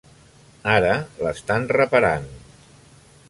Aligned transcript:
Ara 0.75 0.95
l'estant 1.27 1.69
reparant. 1.79 2.27